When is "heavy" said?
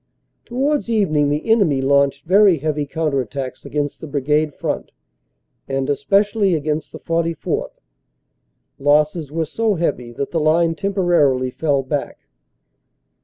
2.57-2.87, 9.75-10.11